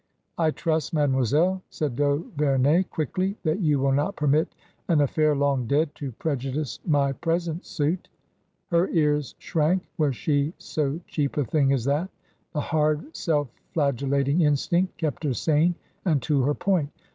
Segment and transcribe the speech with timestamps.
[0.39, 4.55] "I trust, mademoiselle," said d'Auverney, quickly, "that you will not permit
[4.87, 8.09] an aflfair long dead to preju dice my present suit."
[8.71, 12.09] Her ears shrank; was she so cheap a thing as that?
[12.53, 16.89] The hard, self flagellating instinct kept her sane and to her point.